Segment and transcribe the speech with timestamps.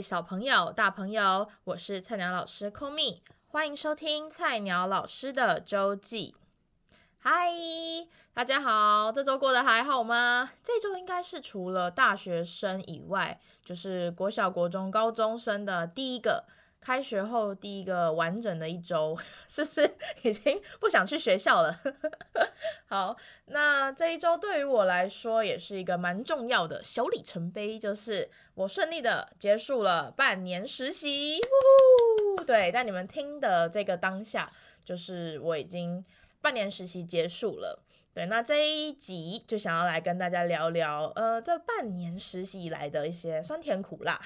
[0.00, 6.34] 小朋友、大朋友，我是菜鸟老师 Komi，欢迎收听菜鸟老师的周记。
[7.18, 7.52] 嗨，
[8.34, 10.52] 大家好，这周过得还好吗？
[10.62, 16.44] 这周应该是除了大学生以外，就是国小、国中、高中生的第一个。
[16.86, 19.18] 开学后第一个完整的一周，
[19.48, 21.80] 是不是已经不想去学校了？
[22.86, 31.40] 好，那这一周对于我来说也是一个蛮重要的小里程碑，就是我顺利的结束了半年实习。
[31.40, 34.48] 呜呼，对，但你们听的这个当下，
[34.84, 36.04] 就是我已经
[36.40, 37.82] 半年实习结束了。
[38.16, 44.18] 对，那这一集就想要来跟大家聊聊，呃，这半年实习以来的一些酸甜苦辣，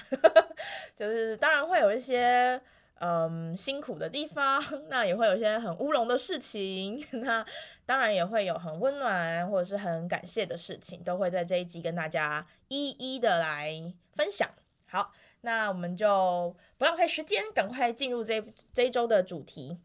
[0.95, 2.61] 就是当然会有一些
[2.99, 7.45] 嗯、辛苦的地方，那也会有一些很乌龙的事情， 那
[7.85, 13.73] 当然也会有很温暖或者是很感谢的事情，都会在这一集跟大家一一的来
[14.15, 14.49] 分享。
[14.87, 15.11] 好，
[15.41, 19.77] 那我们就不浪费时间，赶快进入这这一周的主题。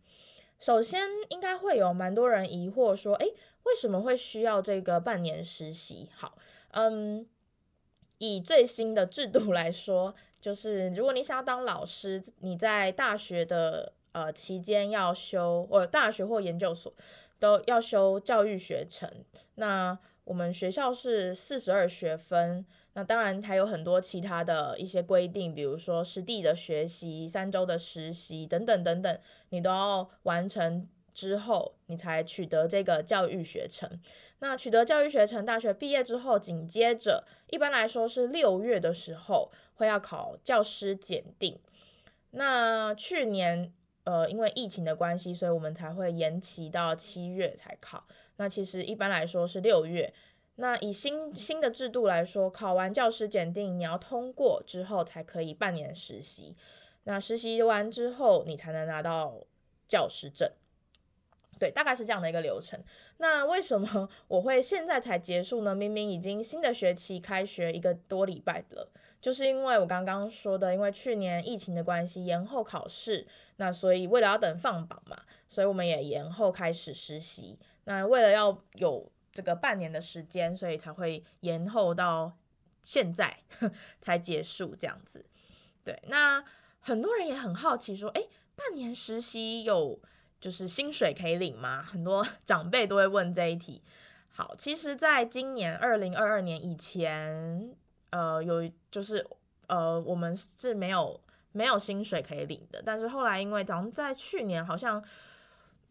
[0.60, 3.34] 首先，应该会有蛮多人疑惑说，诶，
[3.66, 6.08] 为什么会需要这个半年实习？
[6.14, 6.38] 好，
[6.70, 7.26] 嗯，
[8.18, 16.92] 以最新的制度来说，就是如果你想要当老师，你在大学的呃期间要修，呃大学或研究所
[17.38, 19.10] 都要修教育学程。
[19.56, 22.64] 那我们学校是四十二学分。
[22.94, 29.20] 那当然还有很多其他的一些规定，比如说实地的学习、三周的实习等等等等，
[29.50, 33.98] 你都要完成之后，你才取得这个教育学程。
[34.40, 41.58] 那取得教育学程，大学毕业之后，紧接着一般来说是六月的时候会要考教师检定。
[42.32, 43.72] 那去年
[44.04, 48.06] 呃因为疫情的关系，所以我们才会延期到七月才考。
[48.36, 50.12] 那其实一般来说是六月。
[50.56, 56.54] 那以新新的制度来说，考完教师检定，你要通过之后才可以半年实习。
[57.04, 59.46] 那实习完之后，你才能拿到
[59.88, 60.50] 教师证。
[61.58, 62.78] 对，大概是这样的一个流程。
[63.18, 65.74] 那为什么 我会现在才结束呢？
[65.74, 68.90] 明明已经新的学期开学一个多礼拜了，
[69.20, 75.16] 就是因为我刚刚说的，因为去年疫情的关系延后考试，那所以为了要等放榜嘛，
[75.48, 77.58] 所以我们也延后开始实习。
[77.84, 82.36] 那为了要有这个半年的时间，所以才会延后到
[82.82, 83.38] 现在
[84.00, 85.24] 才结束这样子。
[85.84, 86.44] 对，那
[86.80, 90.00] 很多人也很好奇说，诶，半年实习有
[90.40, 91.82] 就是薪水可以领吗？
[91.82, 93.82] 很多 长辈都会问这一题。
[94.28, 97.74] 好，其实在今年二零二二年以前，
[98.10, 99.26] 呃，有就是
[99.66, 101.20] 呃，我们是没有
[101.52, 102.82] 没有薪水可以领的。
[102.84, 105.02] 但是后来因为咱们在去年好像。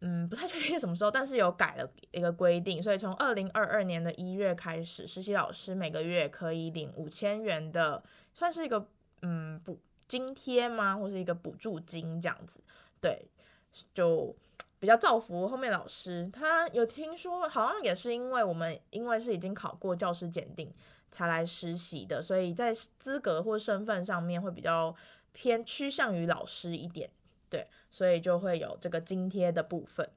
[0.02, 8.88] 嗯，不太确定什么时候，但是有改了一个规定，所以从二零二二年的一月开始，实习老师每个月可以领五千元的，算是一个
[9.22, 12.62] 嗯补津贴吗，或是一个补助金这样子。
[13.02, 13.26] 对，
[13.94, 14.36] 就
[14.80, 16.30] 比较造福后面老师。
[16.32, 20.74] 他有听说，好像也是因为我们因为是已经考过教师检定
[21.12, 24.96] 才来实习的，所以在资格或身份上面会比较
[25.32, 27.10] 偏趋向于老师一点。
[27.50, 30.10] 对，所以就会有这个津贴的部分。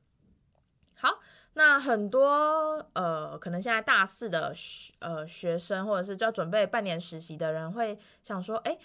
[0.94, 1.20] 好，
[1.52, 8.76] 那很多呃，可能现在大四的学呃学生，或者是就要准备半年实习的人，会想说，哎，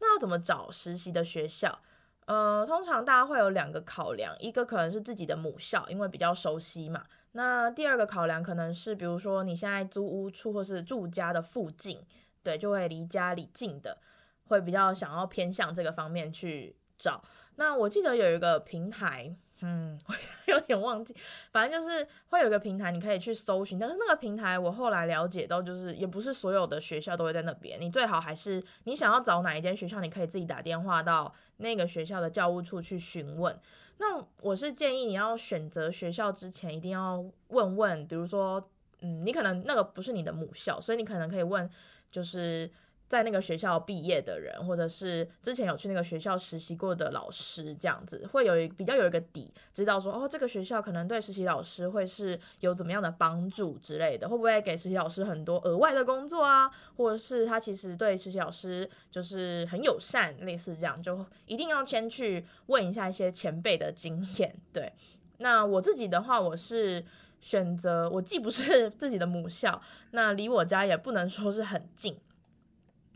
[0.00, 1.80] 那要怎么找实习的学校？
[2.26, 7.04] 呃，通常大家会有两个考量，一个可能是自己的母校，因为比较熟悉嘛。
[7.32, 12.04] 那第二个考量可能是，比如说你现在租屋处或是住家的附近，
[12.42, 13.98] 对，就会离家里近的，
[14.46, 17.22] 会比较想要偏向这个方面去找。
[17.56, 20.14] 那我记得有一个平台，嗯， 我
[20.46, 21.14] 有点忘记，
[21.52, 23.78] 反正就是会有一个平台，你可以去搜寻。
[23.78, 27.80] 但是那个平台我后来了解到，就是也不是所有的学校都会在那边。
[27.80, 33.58] 你最好还是你想要找哪一间学校，你可以自己打电话到那个学校的教务处去询问。
[33.98, 38.66] 那我是建议你要选择学校之前，一定要问问，比如说，
[39.00, 41.68] 嗯，你可能那个不是你的母校，所以你可能可以问，
[42.10, 42.70] 就是。
[43.10, 56.70] 在那个学校毕业的人，或者是之前有去那个学校实习过的老师，这样子会有一比较有一个底，知道说哦，这个学校可能对实习老师会是有怎么样的帮助之类的，会不会给实习老师很多额外的工作啊？
[56.96, 64.54] 或者是他其实对实习老师就是很友善，类似这样，就一定要先去问一下一些前辈的经验。
[64.72, 64.92] 对，
[65.38, 67.04] 那我自己的话，我是
[67.40, 72.16] 选择我既不是 自己的母校，那离我家也不能说是很近。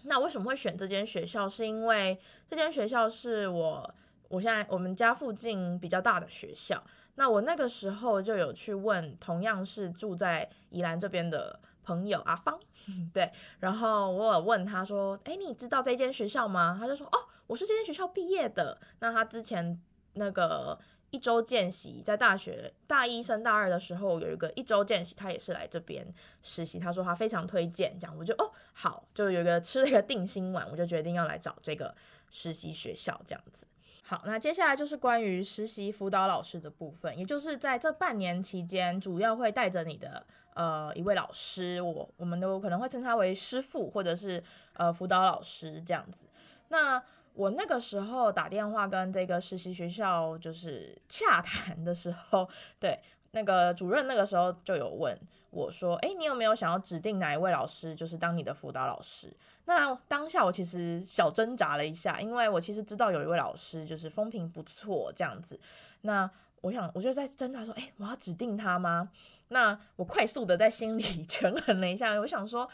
[0.05, 1.49] 那为什么会选这间学校？
[1.49, 2.19] 是因为
[2.49, 3.95] 这间学校是我
[4.29, 6.83] 我现在我们家附近比较大的学校。
[7.17, 12.59] 那我那个时候就有去问同样是住在宜兰这边的朋友阿芳，
[13.15, 13.31] 对，
[13.61, 16.77] 然后我有问他说，哎，你知道这间学校吗？
[16.79, 18.81] 他就说，哦，我是这间学校毕业的。
[18.99, 19.81] 那他之前
[20.15, 20.77] 那个
[21.15, 26.05] 一周见习，在大学大一升大二的时候有一个一周见习，他也是来这边
[26.43, 26.77] 实习。
[26.77, 31.95] 他说他非常推荐，这样我就哦好，就有一个吃了一个定心丸，我就决定要来找这个
[32.33, 33.65] 实习学校这样子。
[34.03, 46.27] 好，那接下来就是关于实习辅导老师的部分，也就是在这半年期间，主要会带着你的呃一位老师，我我们都可能会称他为师傅或者是呃辅导老师这样子。
[46.71, 47.01] 那
[47.35, 52.49] 我那个时候打电话跟这个实习学校就是洽谈的时候，
[52.81, 52.99] 对，
[53.33, 55.19] 那个主任那个时候就有问。
[55.51, 59.33] 我说，哎，你有没有想要指定哪一位老师，就是当你的辅导老师？
[59.67, 65.61] 那当下我其实小挣扎了一下，因为我其实知道有一位老师就是风评不错这样子。
[66.01, 66.29] 那
[66.61, 69.09] 我想，我就在挣扎说，哎，我要指定他吗？
[69.47, 72.69] 那我快速的在心里 权衡了一下，我想说，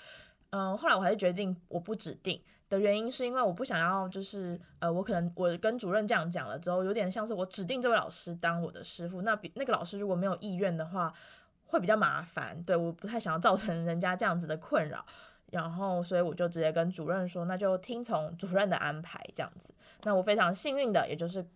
[0.49, 2.41] 嗯、后来我还是决定我不指定
[2.71, 11.13] 的原因，是因为我不想要，就是呃，我可能我跟主任这样讲了之后，有点像是我指定这位老师当我的师傅，那比那个老师如果没有意愿的话。
[11.73, 15.07] 会比较麻烦，对，我不太想要造成人家这样子的困扰，
[15.53, 19.73] 然后所以我就直接跟主任说，那就听从主任的安排这样子。
[20.03, 21.47] 那我非常幸运的，也就是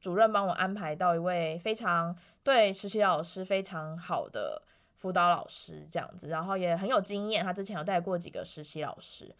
[0.00, 4.62] 主任帮我安排到一位非常对实习老师非常好的
[4.94, 9.36] 辅导老师这样子，然后也很有经验，他之前有带过几个实习老师。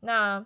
[0.00, 0.44] 那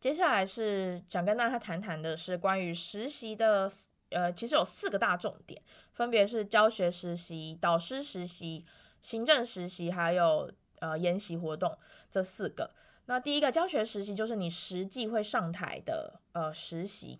[0.00, 3.70] 接下来是想跟大家谈谈的是关于实习的。
[4.10, 5.60] 呃，其实有四个大重点，
[5.92, 8.64] 分别是教学实习、导师实习、
[9.02, 11.76] 行政实习，还有呃研习活动
[12.08, 12.70] 这四个。
[13.06, 17.18] 那第一个教学实习就是你实际会上台的呃实习。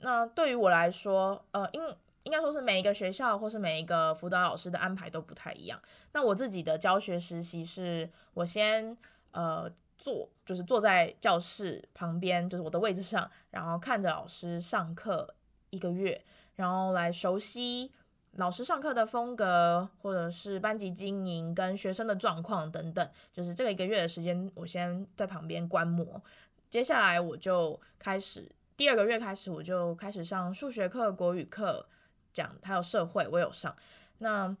[0.00, 5.80] 那对于我来说，呃，应应该说是每一个学校或是每一个辅导老师的安排都不太一样。
[6.12, 8.94] 那我自己的教学实习是，我先
[9.30, 15.34] 呃坐，就是坐在教室旁边，就是我的位置上，然后看着老师上课
[15.70, 16.24] 一个月。
[16.56, 17.90] 然后来熟悉
[18.36, 26.22] 老师上课的风格，或者是班级经营跟学生的状况等等，就是这个一个月的时间，我先在旁边观摩。
[26.70, 31.88] 接下来我就开始，第二个月开始我就开始上数学课、国语课，
[32.32, 33.74] 讲还有社会我有上。
[34.18, 34.56] 那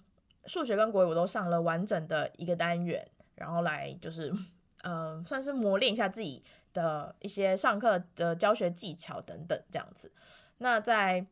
[0.46, 4.32] 数学跟国语我都上了完整的一个单元，然后来就是、
[4.84, 6.44] 呃，算是磨练一下自己
[6.74, 10.12] 的一些上课的教学技巧等等这样子。
[10.58, 11.26] 那在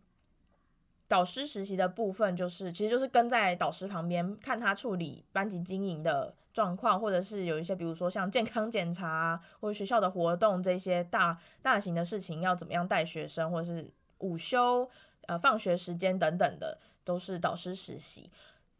[1.06, 14.88] 导师实习的部分，就是其实就是跟在导师旁边看他处理班级经营的状况，或者是有一些比如说像健康检查或者学校的活动这些大大型的事情要怎么样带学生，或者是午休、
[15.26, 18.30] 呃放学时间等等的，都是导师实习。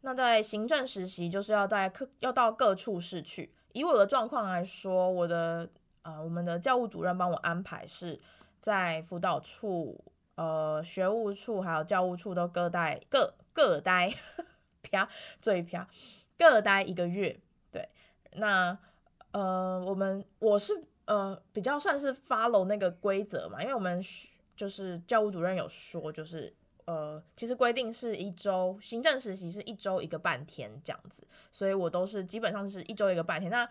[0.01, 3.53] 那在行政实习，就是要在课要到各处室去。
[3.73, 5.69] 以我的状况来说，我的
[6.03, 8.19] 呃我们的教务主任帮我安排是
[8.61, 10.03] 在辅导处。
[10.35, 14.11] 呃，学务处还有教务处都各待各各待，
[14.81, 15.07] 啪，
[15.39, 15.87] 这一啪，
[16.39, 17.39] 各待一个月。
[17.71, 17.87] 对，
[18.37, 18.75] 那
[19.31, 20.73] 呃，我们我是
[21.05, 24.03] 呃比较算是 follow 那个规则嘛，因为我们
[24.55, 26.51] 就是教务主任有说，就是
[26.85, 33.49] 呃，其实规定是一周，行政实习是一周一个半天这样子，所以我都是基本上是一周一个半天。
[33.49, 33.67] 那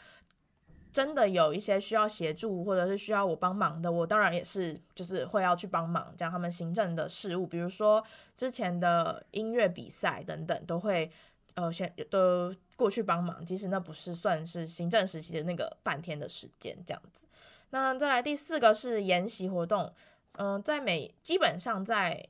[0.93, 8.05] 真的有一些需要协助或者是需要我帮忙的，我当然也是就是会要去帮忙，这样他们行政的事务，比如说
[8.37, 11.11] 之前的音乐比赛等等，都会
[11.55, 17.25] 呃先都过去帮忙，即使那不是算是行政实习的那个半天的时间这样子。
[17.71, 19.95] 那再来第四个是研习活动，
[20.33, 22.29] 嗯、在每基本上在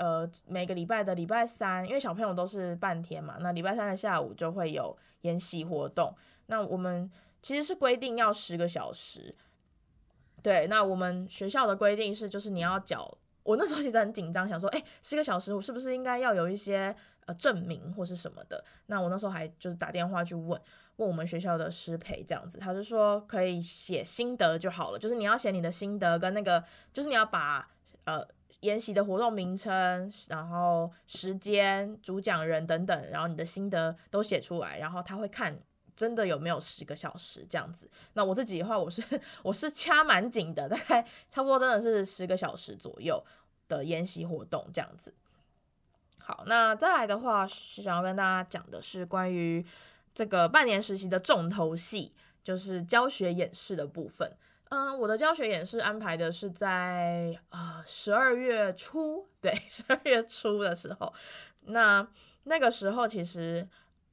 [0.00, 6.16] 呃每个礼拜的礼拜三，因为小朋友都是半天嘛，那礼拜三的下午就会有研习活动，
[6.46, 7.08] 那我们。
[7.42, 9.34] 其实是规定要十个小时，
[10.42, 10.66] 对。
[10.66, 13.16] 那我们学校的规定是，就是你要缴。
[13.42, 18.62] 我那时候其实很紧张，想说，哎，十个小时我是不是应该要有一些呃证明或是什么的？
[18.88, 20.48] 那我那时候还就是打电话去问
[20.96, 27.70] 问我们学校的师培这样子，他是说可以写心得就好了，就是你要写你的心得跟那个，就是你要把
[28.04, 28.22] 呃
[28.60, 35.60] 研习的活动名称，然后时间、主讲人等等，然后你的心得都写出来，然后他会看。
[35.96, 37.90] 真的有没有十个小时这样子？
[38.14, 39.02] 那我自己的话，我是
[39.42, 43.22] 我是掐蛮紧的， 大概差不多真的是十个小时左右
[43.68, 45.12] 的研习活动这样子。
[46.18, 49.62] 好，那再来的话是想要跟大家讲的是关于
[50.14, 54.32] 这个半年实习的重头戏，就是教学演示的部分。
[54.70, 61.12] 嗯，我的教学演示安排的是在呃十二月初，对， 十二月初的时候。
[61.66, 62.08] 那
[62.44, 63.68] 那个时候其实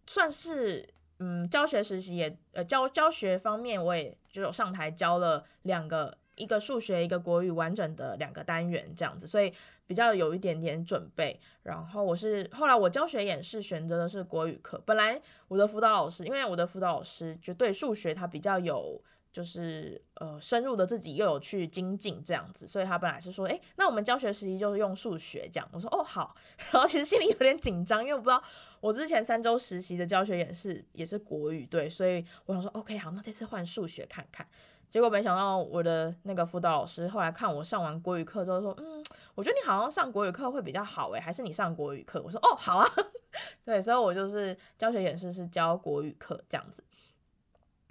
[0.06, 0.88] 算是。
[1.20, 9.52] 嗯，教学实习也呃教教学方面，我也就有上台教了两个，一个数学，一个国语，完整的两个单元这样子，所以
[9.88, 11.40] 比较有一点点准备。
[11.64, 19.02] 然后我是后来我教学演示选择的是国语课，本来我的辅导老师，因为我的辅导老师就对数学他比较有。
[19.38, 25.70] 就是呃深入的自己又有去精进这样子，所以他本来是说，哎、那我们教学实习就是用数学这样。
[25.72, 26.36] 我说哦好，
[26.74, 28.42] 然后其实心里有点紧张，因为我不知道
[28.80, 34.48] 我之前三周实习的教学演示也是国语，对，所以我想说 OK 好，那这次换数学看看。
[34.90, 42.20] 结果没想到我的那个辅导老师后来看我上完国语课之后说，嗯，我觉得你好像上国语课会比较好诶，还是你上国语课？
[42.24, 42.90] 我说哦好啊，
[43.64, 46.84] 对，所以我就是教学演示是教国语课这样子。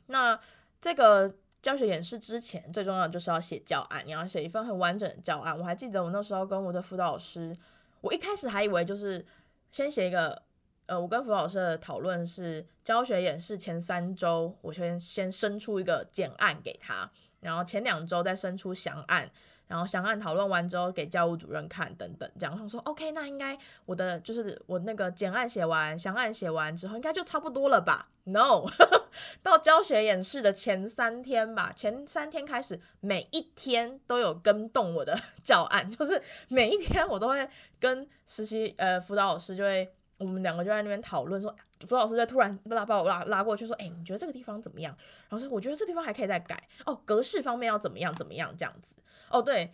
[0.07, 0.37] 那。
[0.81, 5.59] 这个教学演示之前，最重要的就是要写教案，你要写一份很完整的教案。
[5.59, 7.57] 我还记得我那时候跟我的辅导师，
[8.01, 9.25] 我一开始还以为就是
[9.73, 10.43] 先写一个，
[10.87, 19.31] 呃，我跟辅导师的讨论是教学演示前三周，我先先生出一个简案给他，然后前两周再生出详案。
[19.69, 28.67] 然后详案讨论完之后给教务主任看，等等，这样他说 OK，那应该我的就是我那个简案写完，详案写完之后应该就差不多了吧？No，
[29.43, 37.49] 到教学演示的前三天吧，前三天开始每一天都有跟动我的教案， 就是每一天我都会
[37.81, 44.97] 跟实习呃辅导老师就会，我们两个就在那边讨论说，辅导老师就突然拉把我拉拉过去说，哎，你觉得这个地方怎么样？
[45.29, 48.97] 然后说我觉得这地方还可以再改哦，格式方面要怎么样怎么样这样子。
[49.29, 49.73] 哦，对，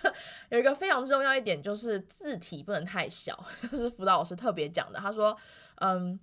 [0.50, 3.36] 有一个非常重要一点就是字体不能太小，
[3.70, 4.98] 就是辅导老师特别讲的。
[5.00, 5.36] 他说，
[5.80, 6.18] 嗯，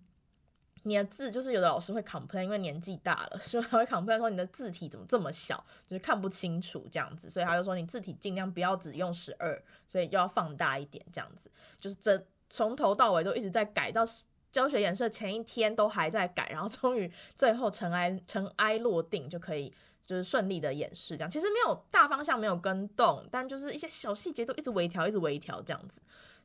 [0.83, 7.29] 你的字就是有的老师会 complain，因为年纪大了， 所以他会 complain 说你的字体怎么这么小，就是看不清楚这样子。
[7.29, 11.51] 所以他就说你字体尽量不要只用十二，所以就要放大一点这样子。
[11.81, 14.03] 就是这从头到尾都一直在改，到
[14.51, 19.74] 教学演示前一天都还在改，然后终于最后尘埃尘埃落定就可以。
[20.06, 26.01] 就是顺利的演示，这样其实没有大方向没有跟动，但就是一些小细节都一直微调，一直微调这样子。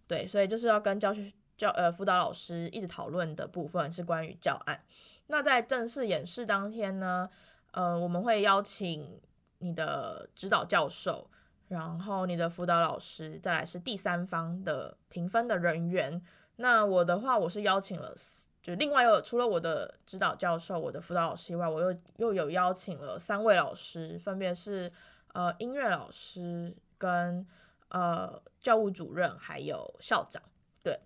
[0.06, 4.84] 对，所以就是要跟教学教呃辅导老师一直讨论的部分是关于教案。
[5.28, 7.30] 那在正式演示当天呢，
[7.70, 9.18] 呃，我们会邀请
[9.60, 11.30] 你的指导教授，
[11.68, 16.20] 然后你的辅导老师，再来是第三方的评分的人员。
[16.56, 18.14] 那我的话，我是邀请了。
[18.62, 24.90] 就另外有除了我的指导教授、我的辅导老师以外，我又又有邀请了三位老师，分别是
[25.34, 27.46] 呃音乐老师跟
[27.88, 30.42] 呃教务主任还有校长。
[30.82, 30.98] 对，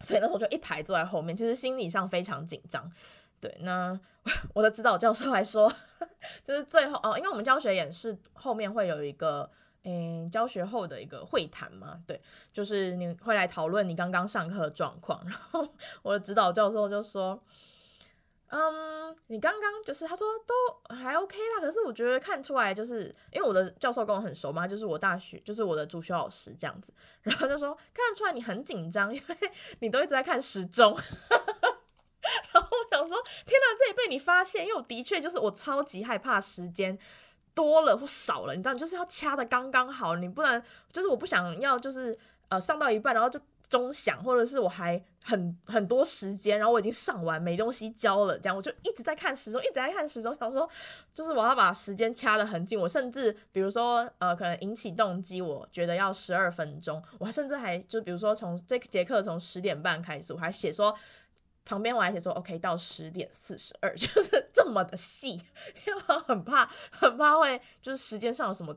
[0.00, 2.92] 所以那时候就一排坐在后面，其实心理上非常紧张。
[3.40, 3.98] 对，那
[4.54, 5.72] 我的指导教授还说，
[6.44, 9.50] 就是最后哦，因为我们教学演示后面会有一个。
[9.84, 12.20] 嗯，教学后的一个会谈嘛，对，
[12.52, 15.22] 就是你会来讨论你刚刚上课的状况。
[15.24, 15.66] 然后
[16.02, 17.42] 我的指导教授就说
[18.50, 26.92] ：“嗯，你刚刚就是他说都还 OK 啦，可是我觉得看出来就是因为我的教授跟我很熟嘛，就是我大学就是我的主修老师这样子，
[27.22, 29.36] 然后就说看得出来你很紧张，因为
[29.80, 30.94] 你都一直在看时钟。
[32.52, 33.16] ”然后我想说，
[33.46, 36.98] 天哪，这也被你发现，因为我的确就是我超级害怕时间。
[37.58, 40.62] 多了或少了，你知道，就是要掐的刚刚好，你不能
[40.92, 42.16] 就是我不想要就是
[42.50, 50.70] 呃上到一半然后就钟响，或者是我还很很多时间，然后我已经上完没东西教了，这样我就一直在看时钟，一直在看时钟，想说
[51.12, 60.94] 就是我要把时间掐得很紧，我甚至比如说呃可能引起动机，我觉得要十二分钟，我甚至还就比如说从这节课从十点半开始，我还写说。
[61.68, 65.32] 旁边我还写说，OK，到十点四十二， 就是这么的细，
[65.86, 68.74] 因为我很怕，很怕会就是时间上有什么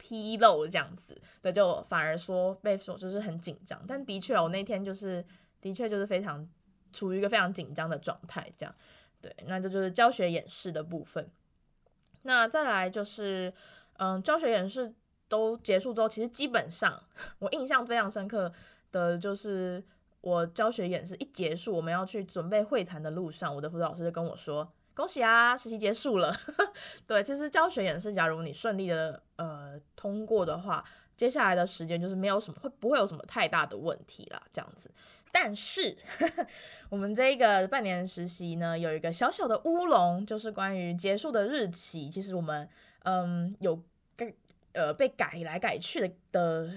[0.00, 3.84] 纰漏这样子，对，就反而说被说就是很紧张。
[3.88, 5.24] 但的确，我那天就是
[5.60, 6.48] 的确就是非常
[6.92, 8.72] 处于一个非常紧张的状态，这样，
[9.20, 11.28] 对，那这就是教学演示的部分。
[12.22, 13.52] 那再来就是，
[13.94, 14.94] 嗯，教学演示
[15.26, 17.02] 都结束之后，其实基本上
[17.40, 18.52] 我印象非常深刻
[18.92, 19.84] 的就是。
[20.22, 26.32] 我教学演示一结束，我们要去准备会谈的路上，我的辅导老师就跟我说：“恭喜啊，实习结束了。
[27.08, 30.84] ”对，其实教学演示，假如你顺利的呃通过的话，
[31.16, 34.90] 接下来的时间就是没有什么会不会有什么太大的问题啦，这样子。
[35.32, 35.96] 但是
[36.88, 42.68] 我们这一个半年实习呢，有一个小小的乌龙，就是关于结束的日期，其实我们
[43.02, 43.82] 嗯有
[44.16, 44.32] 跟
[44.72, 46.70] 呃被改来改去的的。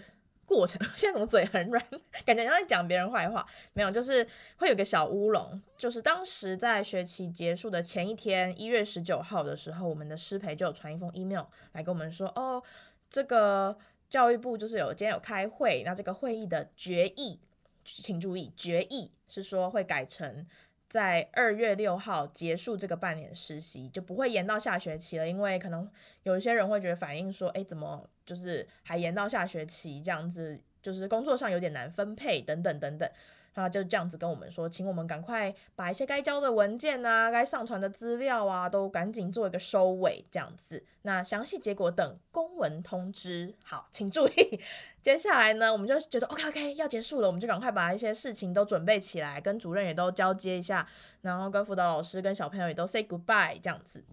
[0.45, 1.83] 过程现在怎么嘴很软，
[2.25, 3.45] 感觉像在讲别人坏话。
[3.73, 4.25] 没有，就是
[4.57, 12.61] 会有个小乌龙，就是当时在学期结束的前一天，一月十九号的时候，我们的师培就有传一封 email 来跟我们说，哦，
[13.09, 13.77] 这个
[14.09, 17.39] 教育部就是有今天有开会，那这个会议的决议，
[17.83, 20.45] 请注意，决议是说会改成
[20.87, 25.27] 在二月六号结束这个半年实习，就不会延到下学期了。
[25.27, 25.89] 因为可能
[26.23, 33.09] 有一些人会觉得反映说，哎，怎么就是还延到下学期这样子，就是工作上有点难分配等等等等。
[33.55, 40.85] 他就这样子跟我们说，请我们赶快把一些该交的文件啊、该上传的资料啊，都赶紧做一个收尾，这样子。
[41.03, 43.55] 那详细结果等公文通知。
[43.63, 44.59] 好，请注意，
[45.01, 50.85] 接下来呢，我们就觉得 OK OK 要结束了，我们就赶快把一些事情都准备起来，跟主任也都交接一下，
[51.21, 54.03] 然后跟辅导老师、跟小朋友也都 say goodbye 这样子。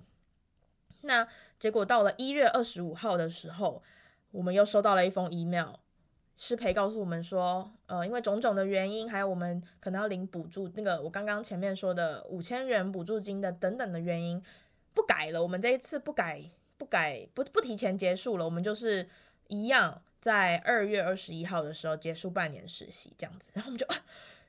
[1.00, 1.26] 那
[1.58, 3.82] 结果到了一月二十五号的时候，
[4.30, 5.74] 我们又收到了一封 email。
[6.44, 14.42] 师培告诉我们说，呃，因为种种的原因，还有我们可能要领补助，那个我刚刚前面说的五千元补助金的等等的原因，
[14.92, 15.40] 不改了。
[15.40, 16.42] 我们这一次不改，
[16.76, 19.08] 不改，不不提前结束了，我们就是
[19.46, 23.50] 一样在二月二十一号的时候结束半年实习这样子。
[23.52, 23.94] 然后我们就啊，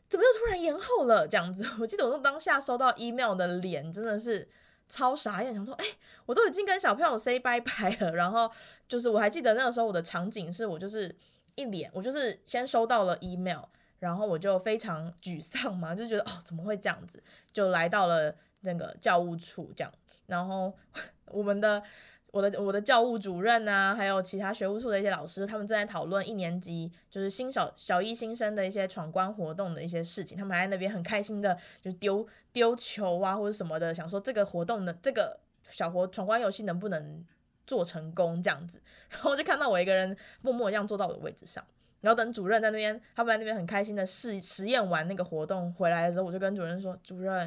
[0.09, 1.63] 怎么又突然延后了这样子？
[1.79, 4.49] 我记得我当下收到 email 的脸真的是
[4.89, 5.85] 超傻眼，想说，哎，
[6.25, 8.51] 我都已经跟小朋友 say 拜拜了，然后
[8.87, 11.15] 就是我还记得那个时候我的场景是我就是。
[11.55, 13.63] 一脸，我就是先收到了 email，
[13.99, 17.23] 然后我就非常沮丧嘛， 就觉得哦，怎么会这样子？
[17.51, 19.91] 就来到了那个教务处这样，
[20.27, 20.73] 然后
[21.31, 21.83] 我们的
[22.31, 37.23] 我的我的教务主任啊，还有其他学务处的一些老师，他们正在讨论一年级就是新小小一新生的一些闯关活动的一些事情，他们还在那边很开心的就丢丢球啊或者什么的，想说这个活动的这个小活闯关游戏能不能
[37.65, 41.65] 做成功这样子， 然后就看到我一个人默默一样坐到我的位置上，
[42.01, 47.37] 然后等主任在那边，他们在那边很开心的试实验完那个活动回来的时候，我就跟主任说：“主任，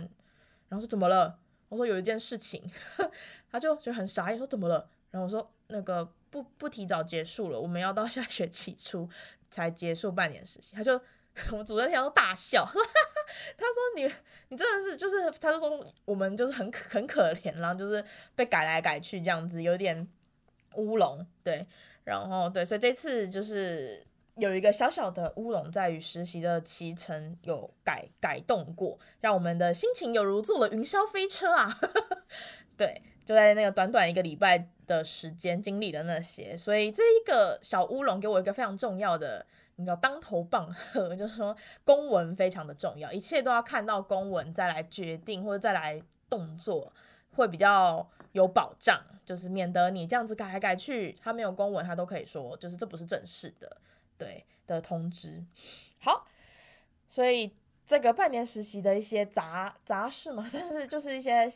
[0.69, 1.39] 然后说怎么了？”
[1.69, 2.71] 我说有一件事情，
[3.51, 4.89] 他就就很傻眼说怎么了？
[5.11, 9.09] 然后我说那个不不提早结束了，我们要到下学期初
[9.51, 10.77] 才结束半年实习。
[10.77, 10.93] 他就
[11.51, 12.65] 我们主任听到都大笑，
[13.59, 14.13] 他说你
[14.49, 20.09] 你真的是就是，他就说我们就是很很可怜，然后就是被改来改去这样子，有点。
[20.79, 21.67] 乌龙对，
[22.05, 31.81] 然后对，所以这次就是有一个小小的乌龙，在于实习的期程有改改动过，让我们的心情有如坐了云霄飞车啊！
[32.77, 46.93] 对，就在那个短短一个礼拜的时间经历了那些，所以这一个小乌龙给我一个非常重要的，你知道当头棒喝， 就是说公文非常的重要，一切都要看到公文再来决定或者再来动作，
[47.33, 49.01] 会比较有保障。
[49.27, 53.77] 就是免得你这样子改来改去，他没有公文，他都可以说，就是这不是正式的，
[54.17, 55.45] 对的通知。
[55.99, 56.29] 好，
[57.09, 57.53] 所以
[57.85, 61.51] 这个半年实习的一些杂杂事嘛， 但是就是一些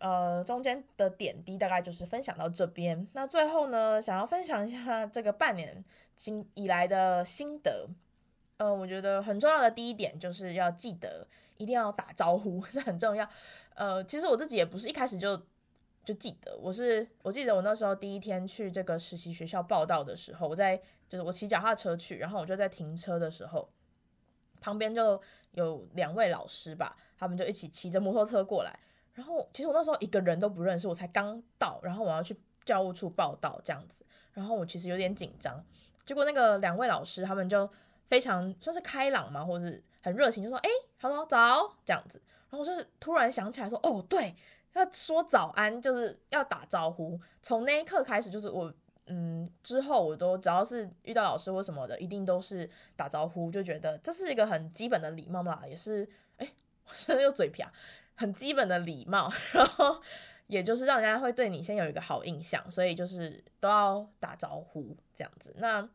[0.00, 3.06] 呃中间的点滴，大概就是分享到这边。
[3.12, 5.84] 那最后呢，想要分享一下这个半年
[6.16, 7.88] 经以来的心得。
[8.56, 13.26] 呃，我觉得很重要的第一点就是要记得一定要打招呼， 这很重要。
[13.76, 15.40] 呃，其实我自己也不是一开始就。
[16.02, 20.74] 就记得我是，我记得我那时候第一天去这个实习学校报到的时候，我在
[21.06, 23.68] 就是我骑脚踏车去，然后我就在停车的时候，
[24.62, 25.20] 旁边就
[25.52, 28.80] 有两位老师吧，他们就一起骑着摩托车过来，
[29.20, 34.02] 然后其实我那时候一个人都不认识，我才刚到，然后我要去教务处报到这样子，
[34.32, 35.62] 然后我其实有点紧张，
[36.06, 37.68] 结果那个两位老师他们就
[38.08, 44.34] 非常算是开朗嘛，或是很热情，就说哎，他说早这样子，然后我就突然想起来说哦对。
[44.72, 47.20] 要说早安，就是要打招呼。
[47.42, 48.72] 从那一刻开始，就是我，
[49.06, 56.48] 嗯，之后我都只要是遇到老师或什么的，一定都是打招呼，就觉得这是一个很基本的礼貌嘛，也是，哎，
[56.84, 57.68] 我现在又嘴瓢，
[58.20, 60.00] 很基本的礼貌， 然后
[60.46, 65.54] 也就是让人家会对你先有一个好印象，所以就是都要打招呼这样子。
[65.56, 65.88] 那。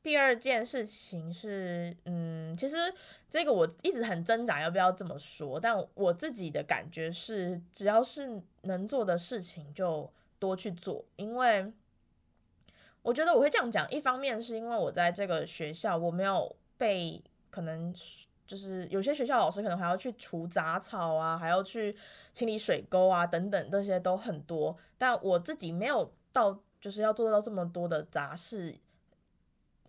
[0.00, 2.76] 第二件事情是，嗯，其实
[3.28, 11.72] 这个我一直很挣扎要不要这么说，但我自己的感觉是，只要是能做的事情就多去做，因为
[13.02, 17.92] 我觉得我会这样讲，一方面是因为我在这个学校我没有被，可能
[18.48, 21.94] 就是有些学校老师可能还要去除杂草啊，还要去
[22.32, 28.74] 清理水沟啊等等，这些都很多，但我自己没有到就是要做到这么多的杂事。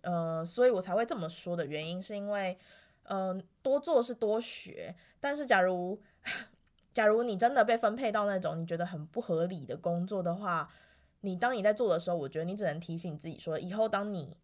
[0.02, 2.58] 呃，所以我才会这么说的原因，是因为，
[3.04, 4.94] 嗯、多做是多学。
[5.20, 6.00] 但是，假如，
[6.92, 10.70] 假如你真的被分配到那种你觉得很不合理的工作的话，
[11.20, 14.36] 你当你在做的时候，我觉得你只能提醒自己说，以后当你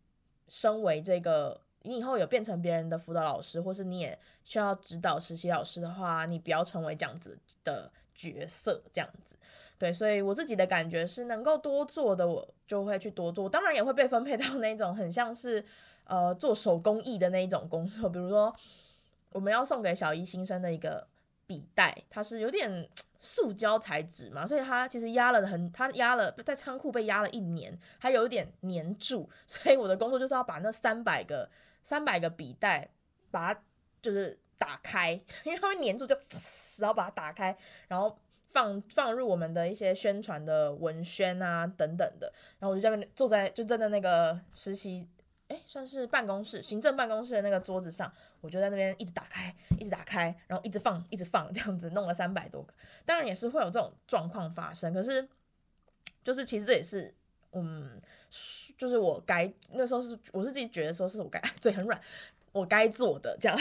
[0.49, 9.37] 身为这个，你以后有变成别人的辅导老师，或是你也需要指导实习老师的话，你不要成为这样子的角色，这样子。
[9.79, 15.65] 对，所以我自己的感觉是，能够多做的我就会去多做，当然也会被分配到那种很像是
[16.05, 18.55] 呃做手工艺的那一种工作，比如说
[19.31, 21.07] 我们要送给小一新生的一个
[21.47, 22.89] 笔袋，它是有点
[23.21, 31.47] 塑胶材质嘛，所以它其实压了很，它压了在仓库被压了一年，它有一点粘住，所以我的工作就是要把那三百个
[31.87, 32.91] 三百个笔袋
[33.31, 33.61] 把它
[34.03, 35.13] 就是打开，
[35.47, 36.17] 因为它会粘住就，
[36.81, 38.19] 然后把它打开，然后
[38.51, 45.09] 放放入我们的一些宣传的文宣啊等等的，然后我就在那坐在就站在那个实习。
[45.47, 52.75] 哎，算是办公室，行政办公室的那个桌子上，我就在那边一直打开，一直打开，然后一直放，一直放，这样子弄了三百多个。
[53.05, 55.29] 当然也是会有这种状况发生，可是
[56.25, 57.15] 就是其实这也是，
[57.53, 58.03] 嗯，
[58.77, 62.01] 就是我该那时候是我是自己觉得说是我该 嘴很软，
[62.53, 63.59] 我该做的这样。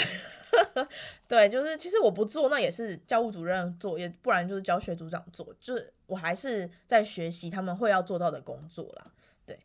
[1.28, 9.12] 对，就是其实我不做，那也是教务主任做，也不然就是教学组长做，就是我还是在学习他们会要做到的工作啦。
[9.46, 9.60] 对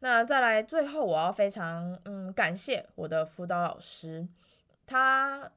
[0.00, 4.26] 那再来，最后我要非常嗯感谢我的辅导老师，
[4.86, 5.50] 他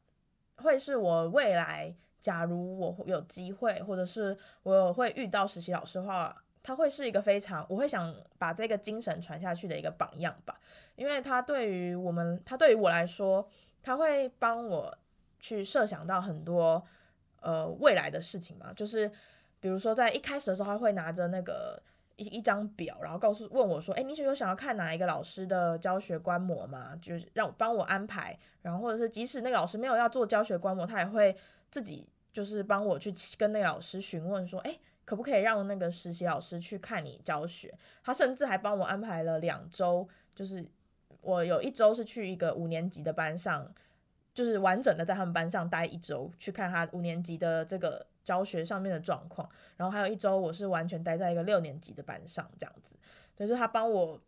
[0.57, 10.59] 会是我未来假如我有机会，或者是我会遇到实习老师的话，他会是一个非常我会想把这个精神传下去的一个榜样吧，
[10.95, 13.47] 因为他对于我们，他对于我来说，
[13.81, 14.97] 他会帮我
[15.39, 16.83] 去设想到很多
[17.41, 19.11] 呃未来的事情嘛，就是
[19.59, 21.81] 比如说在一开始的时候，他会拿着那个。
[22.19, 26.93] 一一张表，然后告诉问我说：“哎，你有想要看哪一个老师的教学观摩吗？
[27.01, 31.33] 就是让我帮我安排，然后或者是即使那个老师没有要做教学观摩，他也会
[31.71, 34.77] 自己就是帮我去跟那个老师询问说：哎，
[35.09, 37.73] 可不可以让那个实习老师去看你教学？
[38.03, 40.63] 他甚至还帮我安排了两周，就是
[41.21, 43.73] 我有一周是去一个五年级的班上，
[44.33, 52.93] 就是完整的在他们班上待一周，去看他五年级的这个。”教学上面的状况，然后还有一周我是完全待在一个六年级的班上，这样子，
[53.35, 54.21] 所以说他帮我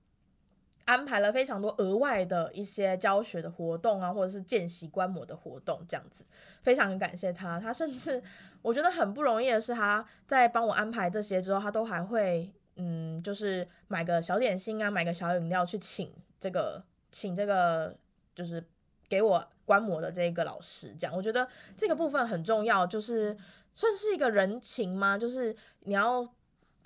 [0.92, 6.26] 安排了非常多额外的一些教学的活动啊，或者是见习观摩的活动，这样子，
[6.60, 7.60] 非常感谢他。
[7.60, 8.22] 他甚至
[8.62, 17.98] 我觉得很不容易的是，他在帮我安排这些之后，他都还会嗯，就是买个小点心啊，买个小饮料去请这个请这个
[18.36, 18.62] 就是
[19.08, 23.38] 给我观摩的这个老师，这样我觉得这个部分很重要，就是。
[23.74, 25.18] 算是一个人情吗？
[25.18, 26.28] 就是你要，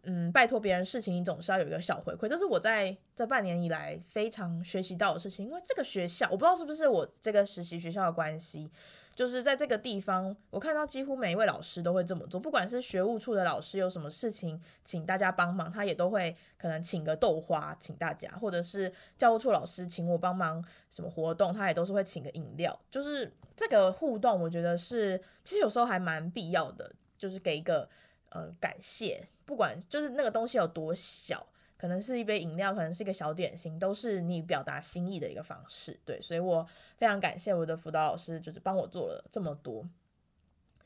[0.05, 2.27] 嗯，拜托别人事情，你总是要有一个小回馈。
[2.27, 5.45] 这是我在这半年以来非常学习到的事情。
[5.45, 8.69] 因为这个学校，我不知道是不是我这个实习学校的关系。
[9.15, 12.37] 就是在这个地方，我看到几乎每一位老师都会这么做。
[12.37, 22.77] 不管是学务处的老师有什么事情请大家帮忙，他也都会可能请个豆花请大家，或者是教务处老师请我帮忙什么活动，他也都是会请个饮料。
[22.91, 27.87] 就是这个互动，我觉得是其实有时候还蛮必要的，就是给一个
[28.35, 31.47] 呃感谢，不管就是那个东西有多小。
[31.77, 35.99] 可能是一杯饮料，可能是一个小点心，都是你表达心意的一个方式。
[36.05, 36.65] 对，所以我
[36.97, 39.85] 非常感谢我的辅导老师，就是帮我做了这么多。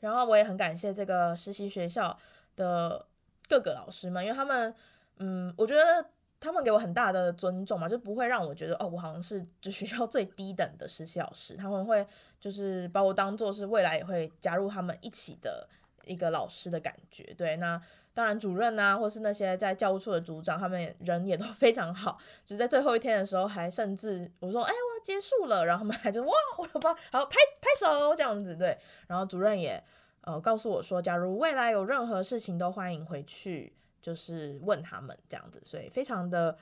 [0.00, 2.18] 然后我也很感谢这个实习学校
[2.56, 3.06] 的
[3.48, 4.74] 各个老师们，因为他们，
[5.18, 6.04] 嗯，我觉得
[6.40, 11.56] 他们给我很大的尊重嘛，就不会让我觉得哦，我好像是就学校最低等的实习老师。
[11.56, 12.04] 他们会
[12.40, 15.68] 就是把我当做是未来也会加入他们一起的
[16.04, 17.34] 一个老师的感觉。
[17.36, 17.80] 对，那。
[18.12, 22.18] 当然，主任啊，或是那些在教务处的组长，他们人也都 非常好。
[22.44, 28.76] 就在最后一天的时候，还甚至我说：“哎，我要结束了。”然后他们还就哇，我的妈，好拍拍手这样子，对。
[29.06, 29.82] 然后主任也
[30.22, 35.62] 呃告诉我说，假如未来有任何事情，都欢迎回去，就是问他们这样子。
[35.64, 36.58] 所以非常的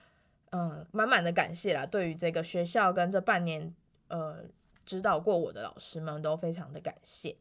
[0.50, 3.74] 嗯满满的感谢啦，对于这个学校跟这半年
[4.08, 4.44] 呃
[4.84, 7.34] 指导过我的老师们，都非常的感谢。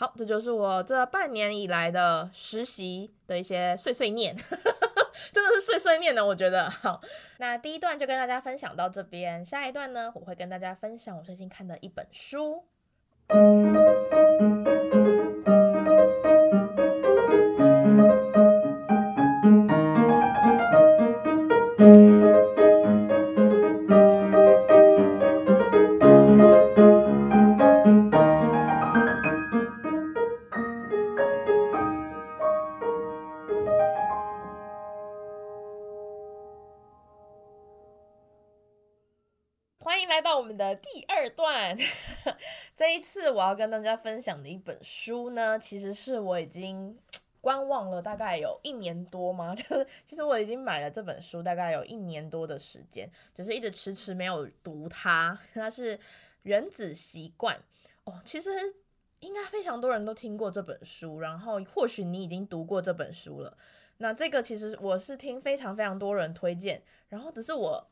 [0.00, 4.32] 好，这就是我这半年以来的实习的一些碎碎念，
[5.34, 6.70] 真的是碎碎念呢，我觉得。
[6.70, 7.00] 好，
[7.38, 12.64] 那第一段就跟大家分享到这边，下一段呢，我会跟大家分享我最近看的一本书。
[43.38, 46.98] 我要跟大家分享的一本书呢，其实是我已经
[47.40, 55.38] 观望了大概有一年多嘛， 就是其实我已经买了这本书大概有一年多的时间，只是一直迟迟没有读它。
[55.54, 55.96] 它是
[56.42, 57.54] 《原子习惯》
[58.10, 58.50] 哦，其实
[59.20, 63.56] 应该非常多人都听过这本书，然后或许你已经读过这本书了。
[63.98, 67.86] 那这个其实我是听非常非常多人推荐，然后只是我。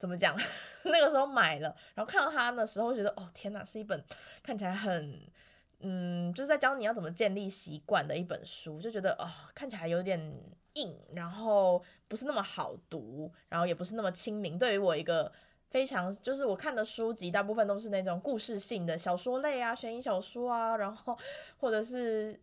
[0.00, 0.34] 怎么讲？
[0.84, 4.02] 那个时候买了，然后看到它的时候，觉得哦天哪，是一本
[4.42, 5.20] 看起来很
[5.80, 10.18] 嗯，就是在教你要怎么建立习惯的一本书，就觉得哦，看起来有点
[10.74, 14.58] 硬，然后不是那么好读，然后也不是那么亲民。
[14.58, 15.30] 对于我一个
[15.68, 21.16] 非常就是我看的书籍，大部分都是那种故事性的小说类啊，悬疑小说啊，然后
[21.58, 22.40] 或者是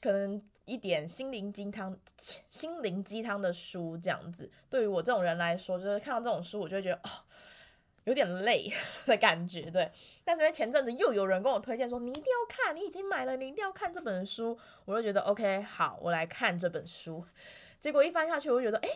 [0.00, 1.98] 可能一点心灵鸡汤、
[2.48, 4.50] 心灵鸡汤的书这样子。
[4.68, 7.10] 对于我这种人来说，就是看到这种书，我就会觉得哦。
[8.04, 8.72] 有点累
[9.04, 9.90] 的感觉，对。
[10.22, 17.24] 但是因为前阵子又有人跟我推荐说，你一定要看，你已经买了，你一定要看这本书，我就觉得 OK，好，我来看这本书。
[17.80, 18.88] 结果一翻下去，我就觉得，哎，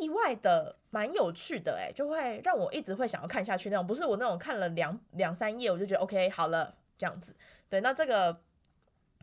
[0.00, 7.34] 意外的蛮有趣的，哎，就会让我一直会想要看下去那种，不是我那种看了两两三页我就觉得 OK，好了这样子。
[7.68, 8.40] 对，那这个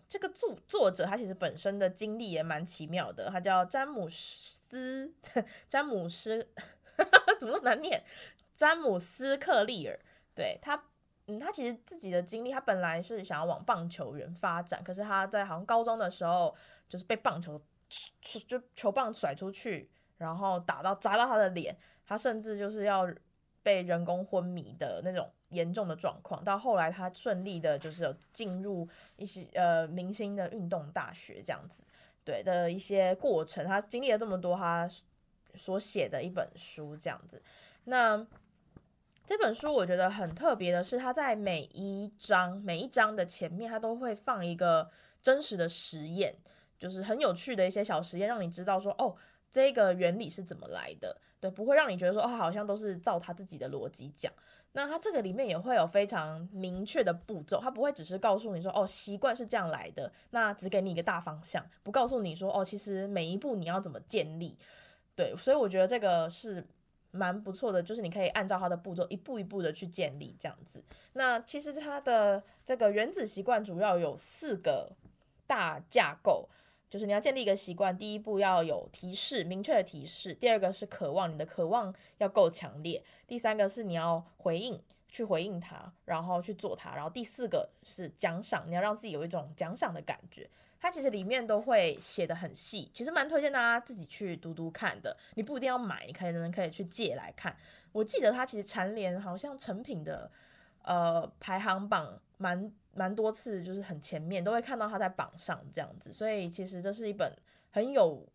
[0.10, 5.14] 这个作作者他其实本身的经历也蛮奇妙的，他叫詹姆斯，
[5.68, 6.48] 詹姆斯，
[7.40, 8.02] 怎么难念？
[8.54, 10.00] 詹姆斯·克利尔，
[10.34, 10.82] 对他，
[11.28, 16.56] 嗯，他其实自己的经历，他本来是想要往棒球员发展，可是他在好像高中的时候，
[16.90, 17.62] 就是被棒球
[18.48, 23.08] 就球棒甩出去，然后打到砸到他的脸，他甚至就是要
[23.62, 26.44] 被人工昏迷的那种严重的状况。
[26.44, 31.84] 到后来，他顺利的就是有进入一些呃明星的运动大学这样子，
[32.24, 34.90] 对的一些过程，他经历了这么多，他
[35.56, 37.42] 所写的一本书这样子，
[37.86, 38.28] 那。
[39.26, 44.90] 这本书我觉得很特别的是，它在每一章每一章的前面，它都会放一个
[45.22, 46.34] 真实的实验，
[46.80, 49.14] 就是很有趣的一些小实验，让你知道说，哦，
[49.52, 54.32] 这个原理是怎么来的，对，不会让你觉得说，哦，好像都是照他自己的逻辑讲。
[54.72, 64.58] 那它这个里面也会有非常明确的步骤，它不会只是告诉你说，哦，习惯是这样来的，那只给你一个大方向，不告诉你说，哦，其实每一步你要怎么建立，
[65.16, 66.66] 对，所以我觉得这个是。
[67.10, 70.84] 蛮不错的，就是你可以按照它的步骤一步一步的去建立这样子。
[71.14, 74.92] 那其实它的这个原子习惯主要有四个
[75.48, 76.48] 大架构，
[76.90, 90.50] 就是你要建立一个习惯，第一步要有提示，明确的提示；第二个是渴望，你的渴望要够强烈；第三个是你要回应，去回应它，然后去做它；然后第四个是奖赏，你要让自己有一种奖赏的感觉。
[90.80, 95.18] 它其实里面都会写得很细，其实蛮推荐大家自己去读读看的。
[95.34, 97.58] 你不一定要买，你可能可以去借来看。
[97.92, 100.32] 我记得它其实蝉联好像成品的
[100.84, 106.12] 呃排行榜蛮蛮多次，就是很前面都会看到它在榜上这样子。
[106.12, 107.32] 所以其实这是一本
[107.70, 108.28] 很有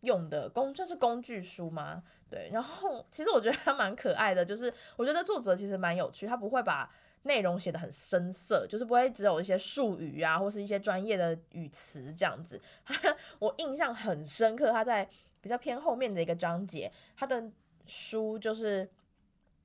[0.00, 2.02] 用的工，算是工具书吗？
[2.30, 2.48] 对。
[2.52, 6.90] 然后其实我觉得它蛮可爱的，就是我觉得作者其实蛮有趣，他不会把。
[7.26, 12.60] 内容写得很深涩，就是不会只有一些术语啊，或是一些专业的语词这样子。
[13.40, 15.08] 我印象很深刻，他在
[15.40, 17.42] 比较偏后面的一个章节，他的
[17.86, 18.86] 书就是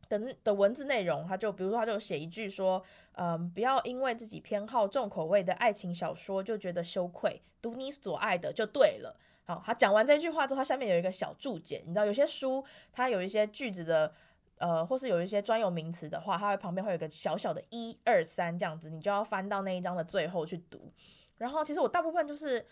[0.10, 9.16] 的的文字内容，他就比如说他就写一句说，嗯，不要因为自己偏好重口味的爱情小说就觉得羞愧，读你所爱的就对了。
[9.46, 14.12] 好，他讲完这句话之后，他下面有一个小注解，你知道有些书它有一些句子的。
[14.60, 20.92] 呃，或是有一些专有名词的话，它会旁边会有个小小的一二三这样子，你就要翻到那一章的最后去读。
[21.38, 22.66] 然后，其实我大部分就是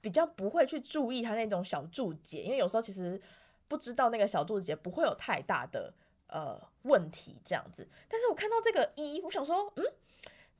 [0.00, 3.20] 比较不会去注意它那种小注解，因为有时候其实
[3.66, 5.92] 不知道那个小注解不会有太大的
[6.32, 7.88] 呃问题这样子。
[8.08, 9.84] 但是我看到这个一，我想说，嗯，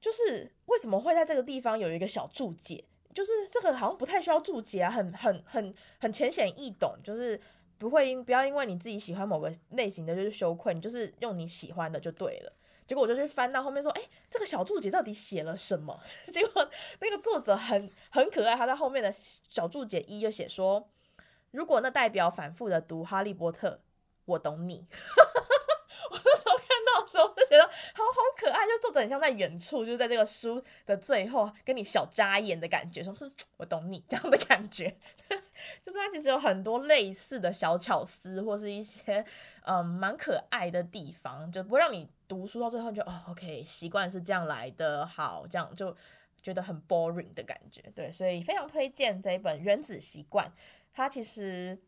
[0.00, 2.84] 就是为什么会在这个地方有一个小注解？
[3.12, 7.40] 就是这个好像不太需要注解啊，很很很很浅显易懂，就是。
[7.78, 12.52] 不会因不要因为你自己喜欢某个类型的就是羞愧，你就是用你喜欢的就对了。
[12.86, 16.00] 结果我就去翻到后面说，哎，这个小注解到底写了什么？
[16.32, 20.88] 结果那个作者很很可爱，他在后面的小注解一就写说，
[21.50, 23.70] 如果那代表反复的读《哈利波特》，
[24.26, 24.86] 我懂你。
[26.12, 34.94] 我那时候看到的时候，我就觉得好好可爱，就坐得很像在远处，就在这个书的最后跟你小眨眼的感觉，说哼，我懂你这样的感觉。
[35.80, 39.24] 就是它其实有很多类似的小巧思，或是一些
[39.64, 45.96] 嗯蛮可爱的地方，就不会让你读书到最后就哦，OK，习惯是这样来的，好，这样就
[46.42, 47.80] 觉得很 boring 的感觉。
[47.94, 50.46] 对，所以非常推荐这一本《原子习惯》，
[50.92, 51.80] 它其实。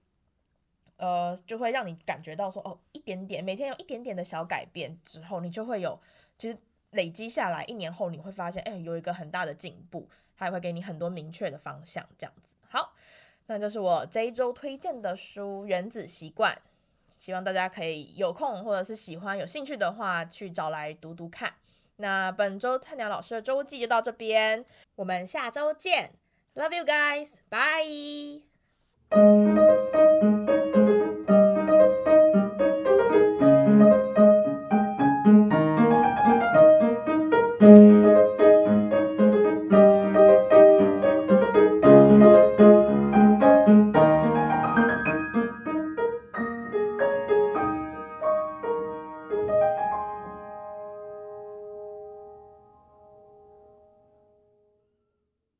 [0.96, 6.00] 呃，就会让你感觉到说，哦，一点点，每天有一点点的小改变之后，你就会有，
[6.38, 6.56] 其实
[6.90, 12.54] 累积下来，一年后你会发现，哎，有一个很大的进步，它也会给你很多明确的方向，这样子。
[12.68, 12.94] 好，
[13.46, 16.52] 那就是我这一周推荐的书《原子习惯》，
[17.18, 21.54] 希望大家可以有空或者是喜欢、有兴趣的话，去找来读读看。
[21.96, 24.64] 那本周菜鸟老师的周记就到这边，
[24.96, 26.12] 我们下周见
[26.54, 28.42] ，Love you guys，bye。